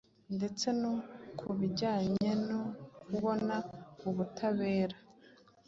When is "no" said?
0.81-0.93, 2.47-2.61